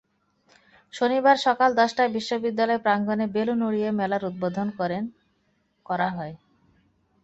[0.93, 5.03] শনিবার সকাল দশটায় বিশ্ববিদ্যালয় প্রাঙ্গণে বেলুন উড়িয়ে মেলার উদ্বোধন করেন
[5.85, 6.33] করা হয়।